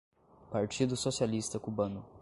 [0.49, 2.03] Partido Socialista cubano